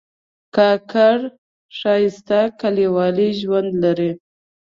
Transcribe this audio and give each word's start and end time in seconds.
کاکړ 0.55 1.17
ښایسته 1.77 2.39
کلیوالي 2.61 3.29
ژوند 3.41 3.71
لري. 3.83 4.11